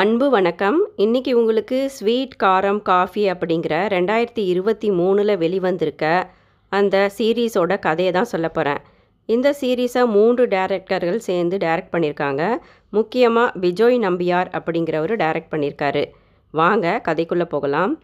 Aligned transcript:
அன்பு 0.00 0.26
வணக்கம். 0.30 0.76
இன்னைக்கு 0.96 1.32
உங்களுக்கு 1.38 1.78
ஸ்வீட் 1.94 2.36
காரம் 2.42 2.78
காஃபி 2.82 3.24
அப்படிங்கிற 3.30 3.74
ரெண்டாயிரத்தி 3.94 4.42
இருபத்தி 4.52 4.88
மூணில் 4.90 5.32
வெளிவந்திருக்க 5.42 6.04
அந்த 6.68 7.10
சீரீஸோட 7.16 7.76
கதையை 7.78 8.12
தான் 8.12 8.30
சொல்ல 8.32 8.48
போகிறேன் 8.48 8.80
இந்த 9.28 9.52
சீரீஸை 9.60 10.04
மூன்று 10.14 10.46
டேரக்டர்கள் 10.46 11.20
சேர்ந்து 11.28 11.56
டைரக்ட் 11.56 11.92
பண்ணியிருக்காங்க. 11.96 12.42
முக்கியமாக 12.88 13.58
விஜய் 13.58 13.98
நம்பியார் 13.98 14.50
அப்படிங்கிறவர் 14.58 15.14
டைரக்ட் 15.24 15.52
பண்ணியிருக்காரு. 15.52 16.04
வாங்க 16.50 17.02
கதைக்குள்ளே 17.10 17.48
போகலாம். 17.54 17.94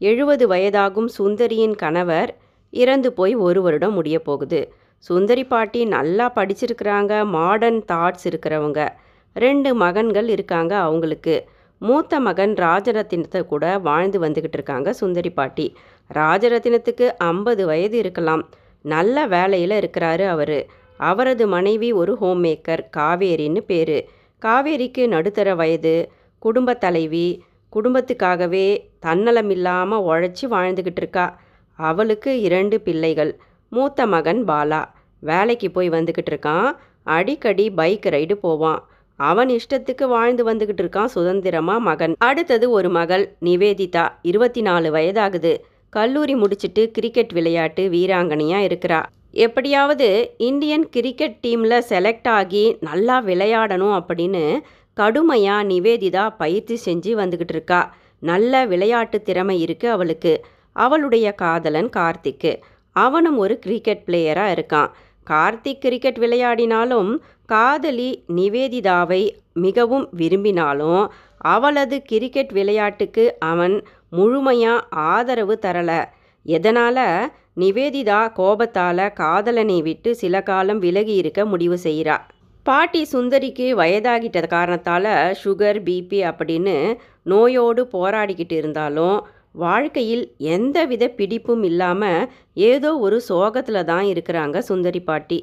எழுபது 0.00 0.46
வயதாகும் 0.54 1.10
சுந்தரியின் 1.18 1.76
கணவர் 1.84 2.32
இறந்து 2.72 3.12
போய் 3.12 3.36
ஒரு 3.48 3.62
வருடம் 3.62 3.98
முடிய 4.00 4.18
போகுது. 4.20 4.62
சுந்தரி 4.98 5.46
பாட்டி 5.54 5.82
நல்லா 5.96 6.28
படிச்சிருக்கிறாங்க 6.38 7.24
மாடர்ன் 7.38 7.82
தாட்ஸ் 7.92 8.28
இருக்கிறவங்க. 8.32 8.80
ரெண்டு 9.32 9.74
மகன்கள் 9.74 10.28
இருக்காங்க 10.28 10.76
அவங்களுக்கு. 10.76 11.48
மூத்த 11.78 12.20
மகன் 12.20 12.54
ராஜரத்தினத்தை 12.54 13.42
கூட 13.42 13.78
வாழ்ந்து 13.78 14.20
வந்துக்கிட்டு 14.20 14.52
இருக்காங்க 14.52 14.92
சுந்தரி 14.92 15.30
பாட்டி. 15.30 15.76
ராஜரத்தினத்துக்கு 16.14 17.06
ஐம்பது 17.16 17.66
வயது 17.66 17.98
இருக்கலாம். 17.98 18.48
நல்ல 18.82 19.26
வேலையில் 19.26 19.70
இருக்கிறாரு 19.70 20.26
அவர். 20.26 20.66
அவரது 20.96 21.46
மனைவி 21.46 21.92
ஒரு 21.92 22.16
ஹோம் 22.16 22.44
மேக்கர் 22.44 22.88
காவேரின்னு 22.96 23.60
பேர். 23.60 24.08
காவேரிக்கு 24.42 25.06
நடுத்தர 25.06 25.54
வயது 25.54 26.12
குடும்ப 26.38 26.74
தலைவி 26.74 27.44
குடும்பத்துக்காகவே 27.76 28.90
தன்னலமில்லாமல் 29.06 30.04
உழைச்சி 30.10 30.46
வாழ்ந்துக்கிட்டு 30.50 30.96
இருக்கா. 30.96 31.40
அவளுக்கு 31.72 32.40
இரண்டு 32.40 32.80
பிள்ளைகள் 32.80 33.38
மூத்த 33.68 34.06
மகன் 34.06 34.44
பாலா. 34.44 34.84
வேலைக்கு 35.18 35.70
போய் 35.70 35.90
வந்துக்கிட்டு 35.90 36.30
இருக்கான். 36.30 36.72
அடிக்கடி 37.02 37.70
பைக் 37.70 38.08
ரைடு 38.10 38.34
போவான். 38.34 38.88
அவன் 39.18 39.48
இஷ்டத்துக்கு 39.48 40.04
வாழ்ந்து 40.06 40.42
வந்துக்கிட்டு 40.50 40.82
இருக்கான் 40.82 41.12
சுதந்திரமாக 41.14 41.80
மகன். 41.80 42.14
அடுத்தது 42.18 42.70
ஒரு 42.70 42.88
மகள் 42.88 43.24
நிவேதிதா 43.44 44.08
இருபத்தி 44.22 44.60
நாலு 44.60 44.94
வயதாகுது. 44.94 45.52
கல்லூரி 45.90 46.34
முடிச்சிட்டு 46.34 46.90
கிரிக்கெட் 46.90 47.32
விளையாட்டு 47.32 47.88
வீராங்கனையாக 47.88 48.68
இருக்கிறா. 48.68 49.00
எப்படியாவது 49.32 50.34
இந்தியன் 50.36 50.88
கிரிக்கெட் 50.88 51.38
டீமில் 51.46 51.84
செலக்ட் 51.88 52.28
ஆகி 52.28 52.76
நல்லா 52.80 53.22
விளையாடணும் 53.22 53.94
அப்படின்னு 54.00 54.60
கடுமையாக 54.92 55.68
நிவேதிதா 55.68 56.34
பயிற்சி 56.38 56.76
செஞ்சு 56.84 57.12
வந்துக்கிட்டு 57.20 57.54
இருக்கா. 57.58 57.94
நல்ல 58.18 58.66
விளையாட்டு 58.66 59.22
திறமை 59.22 59.64
இருக்குது 59.64 59.94
அவளுக்கு. 59.96 60.44
அவளுடைய 60.72 61.32
காதலன் 61.32 61.90
கார்த்திக்கு. 61.96 62.56
அவனும் 62.92 63.38
ஒரு 63.38 63.58
கிரிக்கெட் 63.58 64.02
பிளேயராக 64.06 64.54
இருக்கான். 64.56 64.88
கார்த்திக் 65.30 65.80
கிரிக்கெட் 65.80 66.18
விளையாடினாலும் 66.18 67.10
காதலி 67.44 68.24
நிவேதிதாவை 68.36 69.22
மிகவும் 69.52 70.08
விரும்பினாலும் 70.10 71.02
அவளது 71.46 72.02
கிரிக்கெட் 72.02 72.52
விளையாட்டுக்கு 72.52 73.24
அவன் 73.38 73.76
முழுமையாக 74.10 74.86
ஆதரவு 75.10 75.58
தரலை. 75.66 76.00
எதனால்? 76.46 77.04
நிவேதிதா 77.60 78.32
கோபத்தால் 78.32 79.12
காதலனை 79.12 79.82
விட்டு 79.82 80.14
சில 80.14 80.42
காலம் 80.42 80.78
விலகி 80.78 81.14
இருக்க 81.14 81.40
முடிவு 81.44 81.78
செய்கிறா 81.82 82.16
பாட்டி 82.66 83.02
சுந்தரிக்கு 83.12 83.66
வயதாகிட்ட 83.74 84.46
காரணத்தால் 84.46 85.10
சுகர் 85.44 85.80
பிபி 85.82 86.18
அப்படின்னு 86.30 86.74
நோயோடு 87.22 87.82
போராடிக்கிட்டு 87.92 88.52
இருந்தாலும் 88.52 89.16
வாழ்க்கையில் 89.54 90.24
எந்தவித 90.54 91.04
பிடிப்பும் 91.18 91.62
இல்லாமல் 91.62 92.28
ஏதோ 92.70 92.90
ஒரு 92.96 93.20
சோகத்தில் 93.20 93.88
தான் 93.92 94.06
இருக்கிறாங்க 94.12 94.58
சுந்தரி 94.58 95.00
பாட்டி. 95.00 95.38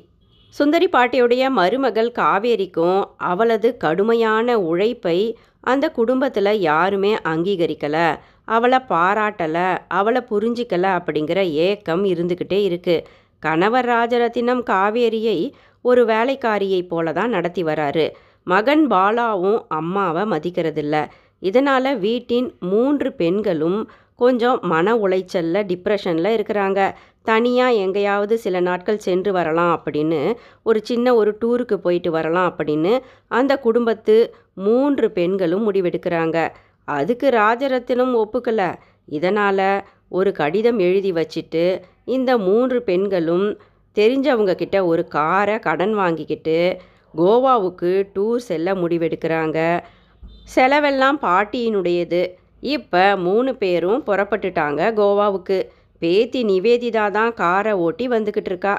சுந்தரி 0.56 0.88
பாட்டியுடைய 0.88 1.44
மருமகள் 1.50 2.12
காவேரிக்கும் 2.20 3.02
அவளது 3.32 3.70
கடுமையான 3.78 4.58
உழைப்பை 4.70 5.18
அந்த 5.64 5.86
குடும்பத்தில் 5.90 6.52
யாருமே 6.60 7.12
அங்கீகரிக்கலை. 7.34 8.08
அவளை 8.46 8.80
பாராட்டலை 8.90 9.68
அவளை 10.00 10.22
புரிஞ்சிக்கலை 10.32 10.90
அப்படிங்கிற 11.00 11.40
ஏக்கம் 11.68 12.04
இருந்துக்கிட்டே 12.06 12.60
இருக்குது 12.70 13.06
கணவர் 13.44 13.86
ராஜரத்தினம் 13.86 14.62
காவேரியை 14.72 15.38
ஒரு 15.86 16.02
வேலைக்காரியை 16.06 16.82
போல 16.88 17.12
தான் 17.14 17.30
நடத்தி 17.30 17.64
வராரு. 17.64 18.06
மகன் 18.48 18.84
பாலாவும் 18.88 19.60
அம்மாவை 19.80 20.24
மதிக்கிறதில்ல. 20.34 20.96
இதனால் 21.50 21.92
வீட்டின் 22.06 22.48
மூன்று 22.72 23.10
பெண்களும் 23.22 23.80
கொஞ்சம் 24.22 24.60
மன 24.72 24.96
உளைச்சலில் 24.96 25.68
டிப்ரெஷனில் 25.72 26.36
இருக்கிறாங்க. 26.38 26.80
தனியாக 27.30 27.80
எங்கேயாவது 27.84 28.36
சில 28.44 28.60
நாட்கள் 28.60 29.04
சென்று 29.06 29.32
வரலாம் 29.38 29.74
அப்படின்னு 29.76 30.22
ஒரு 30.64 30.80
சின்ன 30.90 31.16
ஒரு 31.20 31.32
டூருக்கு 31.42 31.78
போயிட்டு 31.86 32.10
வரலாம் 32.12 32.50
அப்படின்னு 32.52 32.94
அந்த 33.40 33.54
குடும்பத்து 33.66 34.16
மூன்று 34.66 35.08
பெண்களும் 35.18 35.66
முடிவெடுக்கிறாங்க. 35.68 36.38
அதுக்கு 36.98 37.28
ராஜரத்தினம் 37.42 38.14
ஒப்புக்கலை. 38.22 38.70
இதனால் 39.20 39.68
ஒரு 40.18 40.32
கடிதம் 40.40 40.80
எழுதி 40.88 41.12
வச்சுட்டு 41.20 41.66
இந்த 42.16 42.32
மூன்று 42.48 42.78
பெண்களும் 42.90 43.48
தெரிஞ்சவங்க 43.98 44.54
கிட்ட 44.62 44.78
ஒரு 44.92 45.04
காரை 45.16 45.56
கடன் 45.60 45.94
வாங்கிக்கிட்டு 45.94 46.58
கோவாவுக்கு 47.18 47.92
டூர் 48.16 48.42
செல்ல 48.50 48.74
முடிவெடுக்கிறாங்க. 48.82 49.60
செலவெல்லாம் 50.54 51.18
பாட்டியினுடையது. 51.26 52.22
இப்போ 52.76 53.04
மூணு 53.28 53.52
பேரும் 53.62 54.02
புறப்பட்டுட்டாங்க 54.10 54.82
கோவாவுக்கு. 55.00 55.58
பேத்தி 56.02 56.42
நிவேதிதா 56.52 57.06
தான் 57.18 57.34
காரை 57.42 57.74
ஓட்டி 57.86 58.06
வந்துக்கிட்டு 58.14 58.52
இருக்கா. 58.52 58.76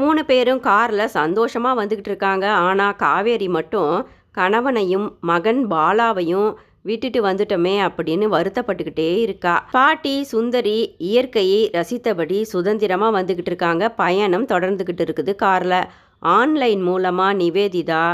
மூணு 0.00 0.20
பேரும் 0.30 0.60
காரில் 0.66 1.12
சந்தோஷமாக 1.18 1.78
வந்துக்கிட்டு 1.80 2.12
இருக்காங்க. 2.12 2.46
ஆனால் 2.68 2.98
காவேரி 3.04 3.48
மட்டும் 3.56 3.94
கணவனையும் 4.38 5.06
மகன் 5.30 5.62
பாலாவையும் 5.72 6.50
விட்டுட்டு 6.88 7.20
வந்துட்டோமே 7.26 7.74
அப்படின்னு 7.86 8.26
வருத்தப்பட்டுக்கிட்டே 8.34 9.10
இருக்கா. 9.24 9.54
பாட்டி 9.76 10.14
சுந்தரி 10.32 10.78
இயற்கையை 11.10 11.60
ரசித்தபடி 11.76 12.38
சுதந்திரமாக 12.52 13.16
வந்துக்கிட்டு 13.18 13.52
இருக்காங்க. 13.52 13.90
பயணம் 14.02 14.46
தொடர்ந்துக்கிட்டு 14.52 15.04
இருக்குது 15.06 15.34
காரில். 15.44 15.78
ஆன்லைன் 16.38 16.82
மூலமாக 16.88 17.38
நிவேதிதா 17.42 18.04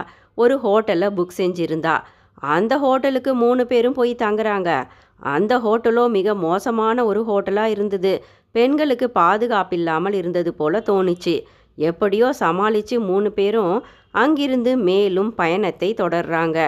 ஒரு 0.42 0.56
ஹோட்டலில் 0.64 1.14
புக் 1.18 1.38
செஞ்சுருந்தா. 1.40 1.96
அந்த 2.40 2.78
ஹோட்டலுக்கு 2.78 3.34
மூணு 3.34 3.66
பேரும் 3.66 3.92
போய் 3.92 4.12
தங்குறாங்க. 4.22 4.70
அந்த 5.20 5.52
ஹோட்டலோ 5.58 6.04
மிக 6.08 6.34
மோசமான 6.34 7.04
ஒரு 7.04 7.20
ஹோட்டலாக 7.24 7.70
இருந்தது. 7.70 8.12
பெண்களுக்கு 8.52 9.10
பாதுகாப்பு 9.10 9.76
இல்லாமல் 9.76 10.12
இருந்தது 10.12 10.54
போல 10.54 10.78
தோணுச்சு. 10.78 11.34
எப்படியோ 11.78 12.32
சமாளித்து 12.32 13.00
மூணு 13.00 13.32
பேரும் 13.32 13.84
அங்கிருந்து 14.10 14.76
மேலும் 14.76 15.34
பயணத்தை 15.34 15.94
தொடர்றாங்க. 16.00 16.58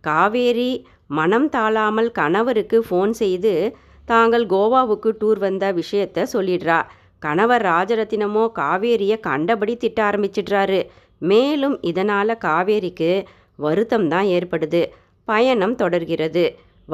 காவேரி 0.00 0.86
மனம் 1.06 1.48
தாழாமல் 1.48 2.10
கணவருக்கு 2.10 2.78
ஃபோன் 2.88 3.10
செய்து 3.10 3.76
தாங்கள் 4.04 4.46
கோவாவுக்கு 4.46 5.10
டூர் 5.20 5.38
வந்த 5.38 5.72
விஷயத்த 5.72 6.26
சொல்லிடுறா. 6.32 6.78
கணவர் 7.18 7.62
ராஜரத்தினமோ 7.62 8.44
காவேரியை 8.58 9.20
கண்டபடி 9.20 9.76
திட்ட 9.76 10.10
ஆரம்பிச்சிடுறாரு. 10.10 10.80
மேலும் 11.18 11.76
இதனால் 11.80 12.40
காவேரிக்கு 12.44 13.24
வருத்தம் 13.56 14.08
தான் 14.08 14.24
ஏற்படுது. 14.24 14.82
பயணம் 15.30 15.76
தொடர்கிறது. 15.82 16.44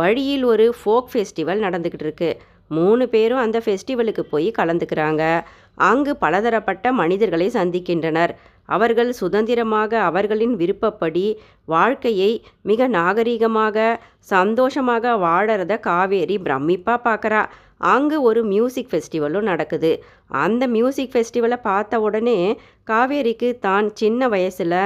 வழியில் 0.00 0.44
ஒரு 0.52 0.66
ஃபோக் 0.80 1.08
ஃபெஸ்டிவல் 1.12 1.64
நடந்துக்கிட்டு 1.66 2.06
இருக்கு. 2.06 2.30
மூணு 2.76 3.04
பேரும் 3.12 3.42
அந்த 3.44 3.58
ஃபெஸ்டிவலுக்கு 3.64 4.22
போய் 4.32 4.48
கலந்துக்கிறாங்க. 4.58 5.22
அங்கு 5.88 6.12
பலதரப்பட்ட 6.22 6.92
மனிதர்களை 7.00 7.46
சந்திக்கின்றனர். 7.58 8.32
அவர்கள் 8.74 9.10
சுதந்திரமாக 9.18 9.92
அவர்களின் 10.08 10.54
விருப்பப்படி 10.60 11.26
வாழ்க்கையை 11.74 12.30
மிக 12.70 12.88
நாகரிகமாக 12.96 13.76
சந்தோஷமாக 14.32 15.14
வாழறத 15.26 15.74
காவேரி 15.86 16.36
பிரமிப்பாக 16.46 16.98
பார்க்குறா 17.08 17.42
அங்கு 17.92 18.16
ஒரு 18.28 18.40
மியூசிக் 18.52 18.90
ஃபெஸ்டிவலும் 18.90 19.48
நடக்குது. 19.50 19.92
அந்த 20.44 20.62
மியூசிக் 20.76 21.12
ஃபெஸ்டிவலை 21.14 21.58
பார்த்த 21.68 22.00
உடனே 22.06 22.38
காவேரிக்கு 22.90 23.50
தான் 23.66 23.88
சின்ன 24.00 24.28
வயசில் 24.34 24.78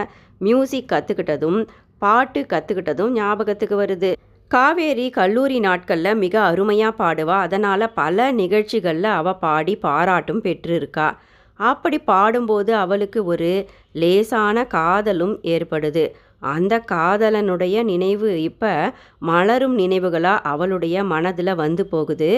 மியூசிக் 0.47 0.91
கற்றுக்கிட்டதும் 0.93 1.61
பாட்டு 2.03 2.41
கற்றுக்கிட்டதும் 2.53 3.15
ஞாபகத்துக்கு 3.19 3.77
வருது. 3.83 4.11
காவேரி 4.51 5.07
கல்லூரி 5.19 5.59
நாட்களில் 5.67 6.21
மிக 6.23 6.35
அருமையாக 6.51 6.99
பாடுவா. 7.01 7.37
அதனால் 7.47 7.93
பல 8.01 8.31
நிகழ்ச்சிகளில் 8.41 9.11
அவள் 9.19 9.41
பாடி 9.45 9.75
பாராட்டும் 9.85 10.43
பெற்றிருக்கா. 10.47 11.09
அப்படி 11.61 11.99
பாடும்போது 12.11 12.73
அவளுக்கு 12.83 13.21
ஒரு 13.33 13.53
லேசான 14.03 14.65
காதலும் 14.77 15.35
ஏற்படுது. 15.55 16.05
அந்த 16.53 16.75
காதலனுடைய 16.93 17.77
நினைவு 17.91 18.29
இப்போ 18.51 18.73
மலரும் 19.31 19.75
நினைவுகளாக 19.83 20.47
அவளுடைய 20.53 21.03
மனதில் 21.13 21.61
வந்து 21.63 21.85
போகுது. 21.95 22.31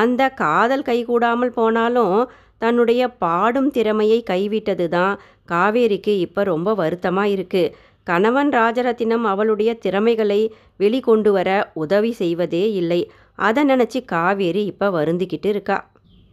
அந்த 0.00 0.22
காதல் 0.44 0.86
கைகூடாமல் 0.90 1.56
போனாலும் 1.58 2.16
தன்னுடைய 2.64 3.02
பாடும் 3.22 3.70
திறமையை 3.76 4.18
கைவிட்டது 4.30 4.86
தான் 4.96 5.14
காவேரிக்கு 5.52 6.12
இப்போ 6.26 6.40
ரொம்ப 6.52 6.70
வருத்தமாக 6.80 7.32
இருக்குது 7.36 7.72
கணவன் 8.06 8.50
ராஜரத்தினம் 8.58 9.24
அவளுடைய 9.32 9.70
திறமைகளை 9.84 10.40
வெளிக்கொண்டு 10.82 11.30
வர 11.36 11.50
உதவி 11.82 12.12
செய்வதே 12.12 12.64
இல்லை. 12.80 13.00
அதை 13.48 13.62
நினச்சி 13.64 14.00
காவேரி 14.04 14.62
இப்போ 14.72 14.86
வருந்திக்கிட்டு 14.90 15.50
இருக்கா. 15.54 15.78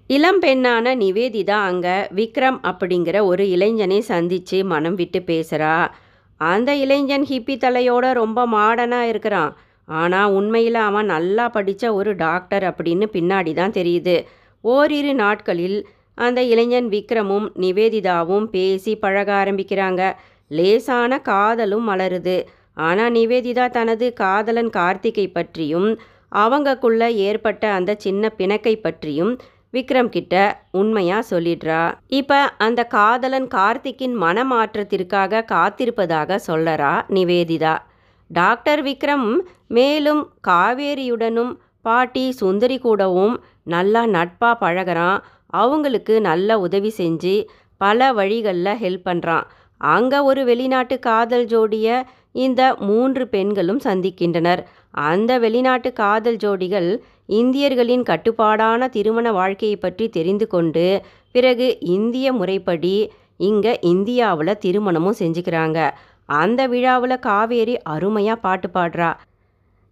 இளம் 0.10 0.39
பெண்ணான 0.44 0.94
நிவேதிதா 1.01 1.57
அங்கே 1.69 1.95
விக்ரம் 2.19 2.60
அப்படிங்கிற 2.69 3.18
ஒரு 3.31 3.44
இளைஞனை 3.56 4.00
சந்தித்து 4.12 4.60
மனம் 4.71 4.95
விட்டு 4.95 5.19
பேசுகிறா 5.27 5.75
அந்த 6.42 6.69
இளைஞன் 6.83 7.25
ஹிப்பி 7.30 7.56
தலையோட 7.63 8.06
ரொம்ப 8.22 8.39
மாடனாக 8.48 9.10
இருக்கிறான். 9.12 9.54
ஆனால் 9.88 10.33
உண்மையில் 10.38 10.80
அவன் 10.88 11.07
நல்லா 11.13 11.45
படித்த 11.56 11.94
ஒரு 12.00 12.12
டாக்டர் 12.25 12.65
அப்படின்னு 12.72 13.06
பின்னாடி 13.15 13.54
தான் 13.54 13.77
தெரியுது. 13.77 14.18
ஓரிரு 14.63 15.13
நாட்களில் 15.24 15.80
அந்த 16.18 16.39
இளைஞன் 16.54 16.88
விக்ரமும் 16.94 17.48
நிவேதிதாவும் 17.63 18.48
பேசி 18.56 18.94
பழக 19.04 19.30
ஆரம்பிக்கிறாங்க. 19.42 20.01
லேசான 20.50 21.22
காதலும் 21.22 21.86
மலருது. 21.90 22.38
ஆனால் 22.88 23.13
நிவேதிதா 23.13 23.66
தனது 23.69 24.07
காதலன் 24.13 24.69
கார்த்திகை 24.69 25.28
பற்றியும் 25.28 25.90
அவங்கக்குள்ள 26.36 27.04
ஏற்பட்ட 27.28 27.63
அந்த 27.72 27.92
சின்ன 27.98 28.31
பிணக்கை 28.38 28.75
பற்றியும் 28.75 29.31
விக்ரம் 29.74 30.10
கிட்ட 30.10 30.36
உண்மையாக 30.72 31.28
சொல்லிடுறா. 31.31 31.81
இப்போ 32.19 32.40
அந்த 32.57 32.81
காதலன் 32.84 33.48
கார்த்திக்கின் 33.56 34.16
மனமாற்றத்திற்காக 34.22 35.44
காத்திருப்பதாக 35.54 36.40
சொல்லறா 36.48 36.94
நிவேதிதா. 37.16 37.75
டாக்டர் 38.30 38.81
விக்ரம் 38.84 39.28
மேலும் 39.68 40.22
காவேரியுடனும் 40.48 41.54
பாட்டி 41.81 42.31
சுந்தரி 42.31 42.78
கூடவும் 42.80 43.36
நல்லா 43.63 44.01
நட்பாக 44.06 44.56
பழகுறான். 44.63 45.19
அவங்களுக்கு 45.54 46.22
நல்ல 46.22 46.60
உதவி 46.60 46.92
செஞ்சு 46.98 47.36
பல 47.81 48.13
வழிகளில் 48.13 48.80
ஹெல்ப் 48.84 49.07
பண்ணுறான் 49.10 49.46
அங்கே 49.81 50.20
ஒரு 50.20 50.42
வெளிநாட்டு 50.46 51.00
காதல் 51.00 51.46
ஜோடியை 51.46 51.98
இந்த 52.31 52.62
மூன்று 52.76 53.28
பெண்களும் 53.28 53.81
சந்திக்கின்றனர். 53.84 54.62
அந்த 54.92 55.31
வெளிநாட்டு 55.40 55.90
காதல் 55.94 56.36
ஜோடிகள் 56.36 56.90
இந்தியர்களின் 57.26 58.04
கட்டுப்பாடான 58.04 58.88
திருமண 58.88 59.31
வாழ்க்கையை 59.31 59.78
பற்றி 59.78 60.06
தெரிந்து 60.10 60.48
கொண்டு 60.48 60.86
பிறகு 61.31 61.68
இந்திய 61.80 62.34
முறைப்படி 62.34 62.96
இங்கே 63.38 63.74
இந்தியாவில் 63.80 64.60
திருமணமும் 64.66 65.20
செஞ்சுக்கிறாங்க. 65.20 65.80
அந்த 66.25 66.62
விழாவில் 66.68 67.18
காவேரி 67.20 67.75
அருமையாக 67.82 68.40
பாட்டு 68.40 68.70
பாடுறா. 68.74 69.12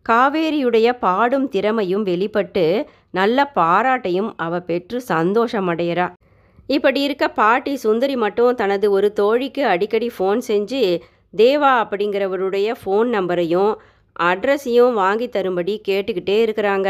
காவேரியுடைய 0.05 0.89
பாடும் 0.99 1.47
திறமையும் 1.49 2.03
வெளிப்பட்டு 2.03 2.65
நல்ல 3.11 3.51
பாராட்டையும் 3.55 4.29
அவ 4.35 4.59
பெற்று 4.59 5.01
சந்தோஷமடைகிறா 5.09 6.07
இப்படி 6.69 6.99
இருக்க 7.01 7.25
பாட்டி 7.31 7.73
சுந்தரி 7.75 8.15
மட்டும் 8.15 8.55
தனது 8.55 8.87
ஒரு 8.91 9.09
தோழிக்கு 9.19 9.61
அடிக்கடி 9.73 10.09
ஃபோன் 10.15 10.41
செஞ்சு 10.47 10.81
தேவா 11.37 11.71
அப்படிங்கிறவருடைய 11.81 12.67
ஃபோன் 12.79 13.09
நம்பரையும் 13.09 13.71
அட்ரஸையும் 14.19 14.93
வாங்கி 14.93 15.27
தரும்படி 15.29 15.73
கேட்டுக்கிட்டே 15.87 16.37
இருக்கிறாங்க. 16.45 16.89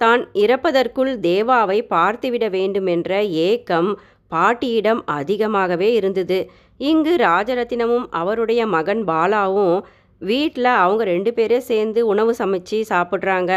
தான் 0.00 0.22
இறப்பதற்குள் 0.34 1.12
தேவாவை 1.26 1.78
பார்த்துவிட 1.94 2.44
வேண்டுமென்ற 2.50 3.10
ஏக்கம் 3.48 3.90
பாட்டியிடம் 4.32 5.02
அதிகமாகவே 5.18 5.88
இருந்தது. 5.92 6.38
இங்கு 6.80 7.12
ராஜரத்தினமும் 7.16 8.06
அவருடைய 8.20 8.62
மகன் 8.66 9.02
பாலாவும் 9.04 9.76
வீட்டில் 10.20 10.70
அவங்க 10.82 11.02
ரெண்டு 11.04 11.30
பேரே 11.30 11.58
சேர்ந்து 11.70 12.00
உணவு 12.06 12.32
சமைச்சு 12.38 12.78
சாப்பிட்றாங்க. 12.92 13.52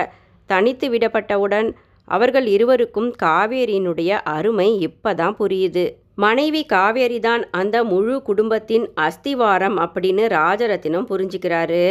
தனித்து 0.49 0.87
விடப்பட்டவுடன் 0.89 1.69
அவர்கள் 2.07 2.45
இருவருக்கும் 2.45 3.09
காவேரியினுடைய 3.23 4.11
அருமை 4.35 4.69
இப்பதான் 4.87 5.35
புரியுது. 5.39 5.85
மனைவி 6.15 6.61
காவேரி 6.65 7.19
தான் 7.19 7.43
அந்த 7.51 7.83
முழு 7.83 8.21
குடும்பத்தின் 8.21 8.85
அஸ்திவாரம் 9.07 9.77
அப்படின்னு 9.77 10.23
ராஜரத்தினம் 10.37 11.09
புரிஞ்சுக்கிறாரு. 11.11 11.83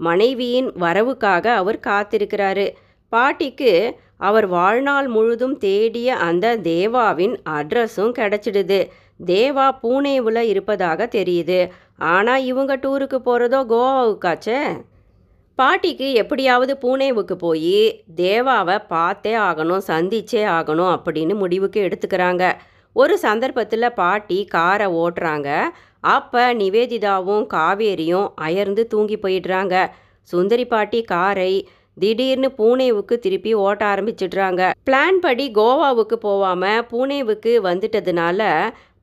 மனைவியின் 0.00 0.70
வரவுக்காக 0.84 1.46
அவர் 1.60 1.80
காத்திருக்கிறாரு. 1.86 2.66
பாட்டிக்கு 3.12 3.72
அவர் 4.16 4.46
வாழ்நாள் 4.46 5.08
முழுதும் 5.08 5.56
தேடிய 5.58 6.16
அந்த 6.28 6.56
தேவாவின் 6.56 7.34
அட்ரஸும் 7.58 8.14
கிடச்சிடுது. 8.18 8.80
தேவா 9.26 9.66
பூனேவில் 9.82 10.42
இருப்பதாக 10.52 11.06
தெரியுது. 11.06 11.60
ஆனால் 12.14 12.44
இவங்க 12.44 12.72
டூருக்கு 12.76 13.18
போகிறதோ 13.26 13.60
கோவாவுக்காச்சே. 13.72 14.60
பாட்டிக்கு 15.58 16.06
எப்படியாவது 16.12 16.72
பூனேவுக்கு 16.82 17.34
போய் 17.34 18.04
தேவாவை 18.16 18.76
பார்த்தே 18.88 19.34
ஆகணும் 19.48 19.84
சந்திச்சே 19.88 20.40
ஆகணும் 20.54 20.92
அப்படின்னு 20.94 21.34
முடிவுக்கு 21.42 21.78
எடுத்துக்கிறாங்க. 21.86 22.44
ஒரு 22.92 23.18
சந்தர்ப்பத்தில் 23.18 23.96
பாட்டி 24.00 24.38
காரை 24.44 24.86
ஓட்டுறாங்க. 25.02 25.48
அப்போ 26.14 26.42
நிவேதிதாவும் 26.54 27.44
காவேரியும் 27.54 28.26
அயர்ந்து 28.46 28.84
தூங்கி 28.86 29.16
போயிடுறாங்க. 29.16 29.74
சுந்தரி 30.28 30.66
பாட்டி 30.66 31.02
காரை 31.02 31.52
திடீர்னு 31.98 32.50
பூனேவுக்கு 32.58 33.18
திருப்பி 33.18 33.54
ஓட்ட 33.66 33.82
ஆரம்பிச்சிடுறாங்க. 33.92 34.72
பிளான் 34.86 35.22
படி 35.26 35.50
கோவாவுக்கு 35.54 36.18
போகாமல் 36.26 36.84
பூனேவுக்கு 36.90 37.54
வந்துட்டதுனால 37.70 38.42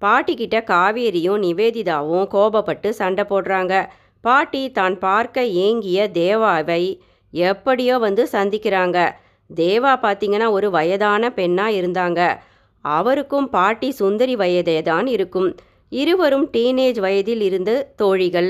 பாட்டிக்கிட்ட 0.02 0.58
காவேரியும் 0.74 1.42
நிவேதிதாவும் 1.48 2.28
கோபப்பட்டு 2.36 2.90
சண்டை 2.90 3.24
போடுறாங்க. 3.30 3.74
பாட்டி 4.24 4.62
தான் 4.72 4.96
பார்க்க 5.00 5.46
ஏங்கிய 5.66 6.00
தேவாவை 6.14 6.84
எப்படியோ 7.34 7.96
வந்து 7.98 8.24
சந்திக்கிறாங்க. 8.32 8.98
தேவா 9.50 9.94
பார்த்தீங்கன்னா 10.06 10.48
ஒரு 10.52 10.68
வயதான 10.72 11.24
பெண்ணாக 11.30 11.78
இருந்தாங்க. 11.80 12.22
அவருக்கும் 12.86 13.48
பாட்டி 13.50 13.90
சுந்தரி 13.92 14.36
வயதே 14.36 14.78
தான் 14.82 15.08
இருக்கும். 15.16 15.50
இருவரும் 15.92 16.48
டீனேஜ் 16.54 17.00
வயதில் 17.00 17.42
இருந்து 17.42 17.76
தோழிகள். 17.96 18.50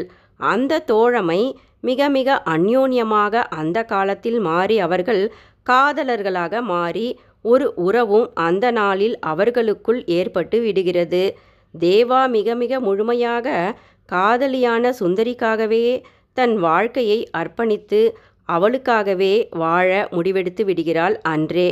அந்த 0.53 0.83
தோழமை 0.91 1.41
மிக 1.79 2.09
மிக 2.09 2.29
அந்யோன்யமாக 2.45 3.44
அந்த 3.59 3.77
காலத்தில் 3.83 4.39
மாறி 4.39 4.75
அவர்கள் 4.79 5.21
காதலர்களாக 5.69 6.62
மாறி 6.73 7.07
ஒரு 7.45 7.65
உறவும் 7.85 8.27
அந்த 8.47 8.65
நாளில் 8.71 9.15
அவர்களுக்குள் 9.31 10.00
ஏற்பட்டு 10.18 10.57
விடுகிறது. 10.62 11.23
தேவா 11.73 12.21
மிக 12.29 12.56
மிக 12.56 12.79
முழுமையாக 12.79 13.47
காதலியான 14.11 14.93
சுந்தரிக்காகவே 14.99 15.85
தன் 16.37 16.55
வாழ்க்கையை 16.59 17.19
அர்ப்பணித்து 17.37 18.01
அவளுக்காகவே 18.49 19.33
வாழ 19.57 19.89
முடிவெடுத்து 20.11 20.63
விடுகிறாள் 20.65 21.15
அன்றே. 21.33 21.69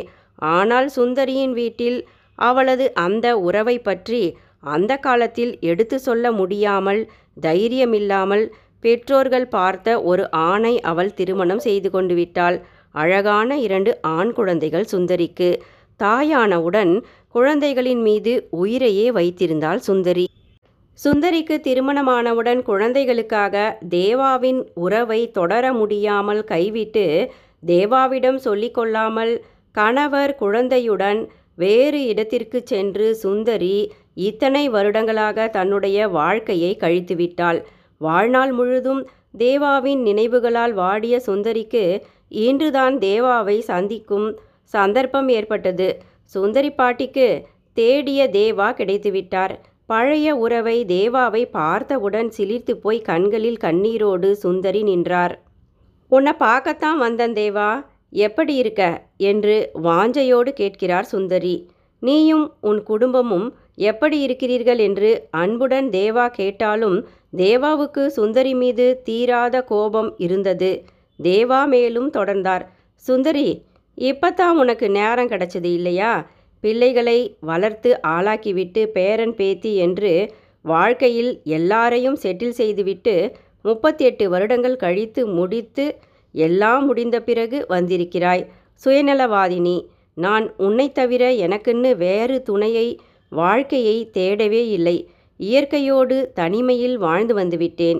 ஆனால் 0.50 0.88
சுந்தரியின் 0.95 1.53
வீட்டில் 1.53 2.00
அவளது 2.39 2.86
அந்த 3.06 3.27
உறவை 3.39 3.75
பற்றி 3.80 4.21
அந்த 4.65 4.91
காலத்தில் 4.97 5.53
எடுத்து 5.62 5.97
சொல்ல 6.00 6.31
முடியாமல் 6.31 7.01
தைரியமில்லாமல் 7.38 8.45
பெற்றோர்கள் 8.83 9.47
பார்த்த 9.47 9.88
ஒரு 10.01 10.24
ஆணை 10.50 10.74
அவள் 10.81 11.12
திருமணம் 11.13 11.63
செய்து 11.68 11.89
கொண்டு 11.89 12.15
விட்டாள். 12.15 12.57
அழகான 12.95 13.57
இரண்டு 13.59 13.91
ஆண் 14.15 14.31
குழந்தைகள் 14.33 14.88
சுந்தரிக்கு. 14.91 15.50
தாயானவுடன் 16.00 16.94
குழந்தைகளின் 17.36 18.01
மீது 18.01 18.33
உயிரையே 18.62 19.07
வைத்திருந்தாள் 19.12 19.81
சுந்தரி. 19.88 20.25
சுந்தரிக்கு 21.00 21.56
திருமணமானவுடன் 21.60 22.62
குழந்தைகளுக்காக 22.62 23.56
தேவாவின் 23.90 24.60
உறவை 24.75 25.19
தொடர 25.31 25.66
முடியாமல் 25.74 26.42
கைவிட்டு 26.44 27.06
தேவாவிடம் 27.63 28.40
சொல்லிக்கொள்ளாமல் 28.46 29.34
கணவர் 29.75 30.34
குழந்தையுடன் 30.36 31.20
வேறு 31.56 32.00
இடத்திற்கு 32.06 32.60
சென்று 32.65 33.08
சுந்தரி 33.15 33.75
இத்தனை 34.24 34.63
வருடங்களாக 34.70 35.48
தன்னுடைய 35.48 36.08
வாழ்க்கையை 36.10 36.72
கழித்துவிட்டாள். 36.79 37.60
வாழ்நாள் 38.01 38.51
முழுதும் 38.51 39.01
தேவாவின் 39.38 40.01
நினைவுகளால் 40.01 40.74
வாடிய 40.74 41.15
சுந்தரிக்கு 41.27 41.84
இன்றுதான் 42.46 42.96
தேவாவை 43.00 43.58
சந்திக்கும் 43.62 44.27
சந்தர்ப்பம் 44.74 45.29
ஏற்பட்டது. 45.29 45.89
சுந்தரி 46.36 46.72
பாட்டிக்கு 46.72 47.27
தேடிய 47.77 48.22
தேவா 48.32 48.70
கிடைத்துவிட்டார். 48.74 49.56
பழைய 49.89 50.36
உறவை 50.36 50.86
தேவாவை 50.86 51.43
பார்த்தவுடன் 51.51 52.29
சிலிர்த்து 52.38 52.74
போய் 52.74 53.00
கண்களில் 53.01 53.58
கண்ணீரோடு 53.62 54.31
சுந்தரி 54.31 54.81
நின்றார். 54.84 55.34
உன்னை 56.12 56.34
பார்க்கத்தான் 56.34 57.01
வந்தன் 57.01 57.36
தேவா. 57.41 57.69
எப்படி 58.10 58.55
இருக்க? 58.55 58.84
என்று 59.17 59.55
வாஞ்சையோடு 59.84 60.51
கேட்கிறார் 60.51 61.03
சுந்தரி. 61.03 61.55
நீயும் 62.00 62.46
உன் 62.62 62.84
குடும்பமும் 62.84 63.48
எப்படி 63.75 64.19
இருக்கிறீர்கள்? 64.22 64.77
என்று 64.77 65.27
அன்புடன் 65.31 65.89
தேவா 65.89 66.27
கேட்டாலும் 66.29 66.98
தேவாவுக்கு 67.38 68.05
சுந்தரி 68.08 68.53
மீது 68.53 69.01
தீராத 69.03 69.63
கோபம் 69.63 70.12
இருந்தது. 70.17 70.72
தேவா 71.24 71.62
மேலும் 71.67 72.12
தொடர்ந்தார். 72.12 72.65
சுந்தரி 73.05 73.48
இப்பத்தான் 73.98 74.58
உனக்கு 74.58 74.89
நேரம் 74.89 75.27
கிடைச்சது 75.27 75.72
இல்லையா? 75.77 76.13
பிள்ளைகளை 76.63 77.20
வளர்த்து 77.39 77.89
ஆளாக்கிவிட்டு 78.16 78.82
பேரன் 78.88 79.36
பேத்தி 79.36 79.72
என்று 79.86 80.12
வாழ்க்கையில் 80.66 81.32
எல்லாரையும் 81.58 82.18
செட்டில் 82.24 82.58
செய்துவிட்டு 82.60 83.13
முப்பத்தெட்டு 83.62 84.25
வருடங்கள் 84.30 84.75
கழித்து 84.75 85.22
முடித்து 85.28 85.86
எல்லாம் 86.36 86.84
முடிந்த 86.86 87.18
பிறகு 87.22 87.66
வந்திருக்கிறாய். 87.70 88.44
சுயநலவாதினி 88.86 89.78
நான் 90.18 90.46
உன்னை 90.58 90.88
தவிர 90.92 91.24
எனக்குன்னு 91.46 91.92
வேறு 91.98 92.36
துணையை 92.44 92.88
வாழ்க்கையை 93.32 93.98
தேடவே 94.18 94.62
இல்லை. 94.78 94.98
இயற்கையோடு 95.39 96.18
தனிமையில் 96.34 96.98
வாழ்ந்து 96.98 97.34
வந்துவிட்டேன். 97.39 98.00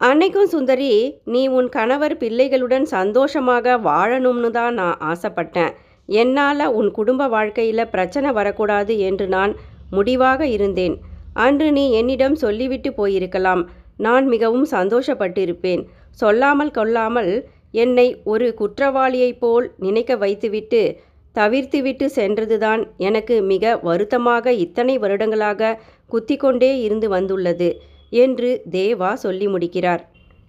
அன்னைக்கும் 0.00 0.50
சுந்தரி 0.54 0.90
நீ 1.24 1.42
உன் 1.48 1.68
கணவர் 1.68 2.14
பிள்ளைகளுடன் 2.16 2.86
சந்தோஷமாக 2.96 3.76
வாழணும்னு 3.78 4.50
தான் 4.50 4.74
நான் 4.74 4.96
ஆசைப்பட்டேன். 5.10 5.74
என்னால் 6.08 6.72
உன் 6.72 6.90
குடும்ப 6.90 7.28
வாழ்க்கையில் 7.28 7.90
பிரச்சனை 7.90 8.32
வரக்கூடாது 8.32 8.98
என்று 8.98 9.26
நான் 9.28 9.54
முடிவாக 9.90 10.46
இருந்தேன். 10.46 10.96
அன்று 11.32 11.72
நீ 11.72 11.90
என்னிடம் 11.90 12.34
சொல்லிவிட்டு 12.34 12.90
போயிருக்கலாம். 12.90 13.62
நான் 13.96 14.26
மிகவும் 14.26 14.66
சந்தோஷப்பட்டிருப்பேன். 14.70 15.82
சொல்லாமல் 16.10 16.70
கொள்ளாமல் 16.70 17.48
என்னை 17.70 18.20
ஒரு 18.24 18.54
குற்றவாளியைப் 18.58 19.38
போல் 19.38 19.74
நினைக்க 19.78 20.16
வைத்துவிட்டு 20.16 21.00
தவிர்த்துவிட்டு 21.34 22.06
சென்றதுதான் 22.06 22.82
எனக்கு 22.96 23.42
மிக 23.42 23.76
வருத்தமாக 23.76 24.52
இத்தனை 24.52 24.98
வருடங்களாக 24.98 25.78
குத்திக்கொண்டே 26.10 26.80
இருந்து 26.80 27.08
வந்துள்ளது 27.08 27.80
என்று 28.10 28.62
தேவா 28.70 29.12
சொல்லி 29.12 29.48
முடிக்கிறார். 29.48 30.02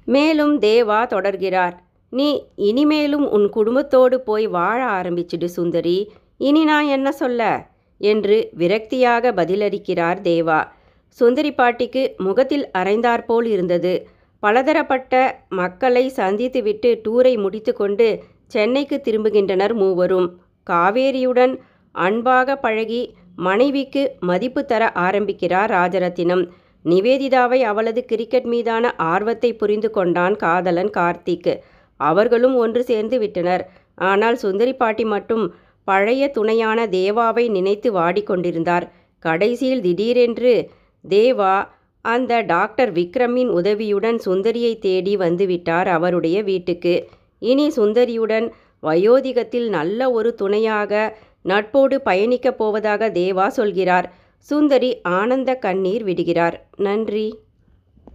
மேலும் 0.05 0.59
தேவா 0.59 0.99
தொடர்கிறார். 1.07 1.75
நீ 2.09 2.47
இனிமேலும் 2.55 3.29
உன் 3.29 3.49
குடும்பத்தோடு 3.49 4.21
போய் 4.21 4.47
வாழ 4.47 4.85
ஆரம்பிச்சிடு 4.85 5.45
சுந்தரி. 5.45 6.11
இனி 6.37 6.63
நான் 6.63 6.85
என்ன 6.85 7.11
சொல்ல? 7.11 7.69
என்று 7.97 8.49
விரக்தியாக 8.57 9.31
பதிலளிக்கிறார் 9.31 10.19
தேவா. 10.21 10.67
சுந்தரி 11.09 11.51
பாட்டிக்கு 11.51 12.13
முகத்தில் 12.17 12.69
அரைந்தாற்போல் 12.77 13.45
இருந்தது. 13.45 14.07
பலதரப்பட்ட 14.39 15.13
மக்களை 15.49 16.11
சந்தித்துவிட்டு 16.15 16.89
டூரை 17.03 17.37
முடித்துக்கொண்டு 17.37 18.23
சென்னைக்கு 18.47 19.01
திரும்புகின்றனர் 19.03 19.73
மூவரும். 19.73 20.27
காவேரியுடன் 20.69 21.57
அன்பாக 21.91 22.55
பழகி 22.55 23.01
மனைவிக்கு 23.35 24.15
மதிப்பு 24.19 24.65
தர 24.65 24.91
ஆரம்பிக்கிறார் 24.91 25.71
ராஜரத்தினம். 25.71 26.43
நிவேதிதாவை 26.85 27.59
அவளது 27.61 28.05
கிரிக்கெட் 28.05 28.43
மீதான 28.43 28.95
ஆர்வத்தை 28.95 29.53
புரிந்து 29.53 29.89
கொண்டான் 29.89 30.35
காதலன் 30.35 30.89
கார்த்திக். 30.89 31.59
அவர்களும் 31.97 32.55
ஒன்று 32.55 32.83
சேர்ந்து 32.83 33.19
விட்டனர். 33.19 33.69
ஆனால் 33.95 34.35
சுந்தரி 34.35 34.73
பாட்டி 34.73 35.05
மட்டும் 35.05 35.53
பழைய 35.83 36.27
துணையான 36.27 36.87
தேவாவை 36.87 37.49
நினைத்து 37.49 37.93
வாடிக்கொண்டிருந்தார். 37.93 38.89
கடைசியில் 39.19 39.81
திடீரென்று 39.81 40.69
தேவா 41.09 41.67
அந்த 42.01 42.41
டாக்டர் 42.41 42.91
விக்ரமின் 42.91 43.47
உதவியுடன் 43.47 44.19
சுந்தரியை 44.25 44.79
தேடி 44.79 45.17
வந்துவிட்டார் 45.17 45.87
அவருடைய 45.87 46.43
வீட்டுக்கு. 46.43 47.09
இனி 47.39 47.67
சுந்தரியுடன் 47.75 48.51
வயோதிகத்தில் 48.83 49.69
நல்ல 49.69 50.11
ஒரு 50.11 50.33
துணையாக 50.33 51.17
நட்போடு 51.43 51.95
பயணிக்கப் 52.05 52.57
போவதாக 52.57 53.09
தேவா 53.09 53.47
சொல்கிறார். 53.47 54.13
சுந்தரி 54.37 55.01
ஆனந்த 55.01 55.55
கண்ணீர் 55.55 56.03
விடுகிறார். 56.03 56.67
நன்றி. 56.77 57.46